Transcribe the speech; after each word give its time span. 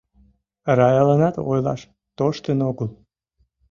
Раяланат 0.77 1.35
ойлаш 1.49 1.81
тоштын 2.17 2.59
огыл. 2.69 2.89